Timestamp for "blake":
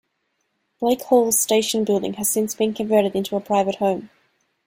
0.79-1.01